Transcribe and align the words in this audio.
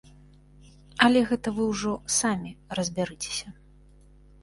Але 1.09 1.21
гэта 1.33 1.47
вы 1.59 1.63
ўжо 1.73 1.93
самі 2.19 2.51
разбярыцеся. 2.83 3.47